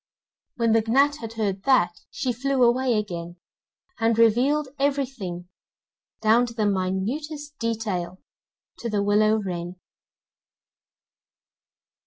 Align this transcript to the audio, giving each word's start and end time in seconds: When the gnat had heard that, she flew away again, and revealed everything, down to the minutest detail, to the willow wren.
When 0.55 0.71
the 0.71 0.81
gnat 0.87 1.17
had 1.17 1.33
heard 1.33 1.61
that, 1.65 1.91
she 2.09 2.33
flew 2.33 2.63
away 2.63 2.97
again, 2.97 3.35
and 3.99 4.17
revealed 4.17 4.69
everything, 4.79 5.47
down 6.21 6.47
to 6.47 6.55
the 6.55 6.65
minutest 6.65 7.59
detail, 7.59 8.19
to 8.79 8.89
the 8.89 9.03
willow 9.03 9.35
wren. 9.35 9.75